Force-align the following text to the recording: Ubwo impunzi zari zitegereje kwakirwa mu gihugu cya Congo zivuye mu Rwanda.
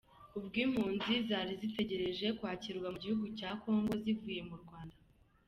Ubwo 0.37 0.55
impunzi 0.65 1.13
zari 1.27 1.51
zitegereje 1.61 2.27
kwakirwa 2.37 2.87
mu 2.93 2.97
gihugu 3.03 3.25
cya 3.37 3.49
Congo 3.61 3.93
zivuye 4.03 4.41
mu 4.49 4.55
Rwanda. 4.63 4.97